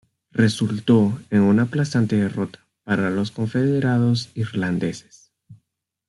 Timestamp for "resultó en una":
0.31-1.61